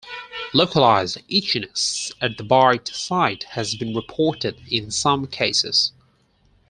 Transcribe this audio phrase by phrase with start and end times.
[0.51, 5.91] Localized itchiness at the bite site has been reported in some cases.